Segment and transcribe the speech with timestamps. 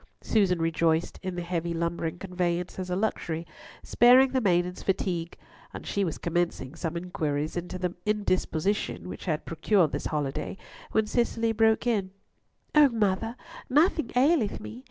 [0.23, 3.45] Susan rejoiced in the heavy lumbering conveyance as a luxury,
[3.83, 5.37] sparing the maiden's fatigue,
[5.75, 10.57] and she was commencing some inquiries into the indisposition which had procured this holiday,
[10.91, 12.09] when Cicely broke in,
[12.73, 13.35] "O mother,
[13.69, 14.79] nothing aileth me.